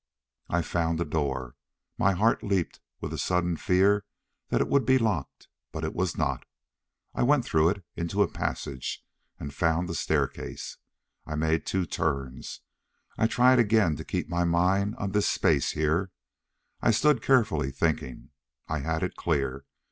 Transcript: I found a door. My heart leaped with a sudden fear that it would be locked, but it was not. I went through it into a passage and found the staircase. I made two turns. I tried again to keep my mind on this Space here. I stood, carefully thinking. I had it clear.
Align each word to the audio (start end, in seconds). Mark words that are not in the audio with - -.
I 0.49 0.63
found 0.63 0.99
a 0.99 1.05
door. 1.05 1.55
My 1.99 2.13
heart 2.13 2.41
leaped 2.41 2.79
with 3.01 3.13
a 3.13 3.19
sudden 3.19 3.55
fear 3.55 4.03
that 4.49 4.59
it 4.59 4.67
would 4.67 4.83
be 4.83 4.97
locked, 4.97 5.47
but 5.71 5.83
it 5.83 5.93
was 5.93 6.17
not. 6.17 6.43
I 7.13 7.21
went 7.21 7.45
through 7.45 7.69
it 7.69 7.83
into 7.95 8.23
a 8.23 8.27
passage 8.27 9.05
and 9.39 9.53
found 9.53 9.87
the 9.87 9.93
staircase. 9.93 10.79
I 11.27 11.35
made 11.35 11.67
two 11.67 11.85
turns. 11.85 12.61
I 13.15 13.27
tried 13.27 13.59
again 13.59 13.95
to 13.97 14.03
keep 14.03 14.27
my 14.27 14.43
mind 14.43 14.95
on 14.95 15.11
this 15.11 15.27
Space 15.29 15.73
here. 15.73 16.09
I 16.81 16.89
stood, 16.89 17.21
carefully 17.21 17.69
thinking. 17.69 18.31
I 18.67 18.79
had 18.79 19.03
it 19.03 19.15
clear. 19.15 19.65